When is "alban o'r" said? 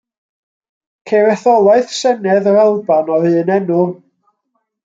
2.65-3.31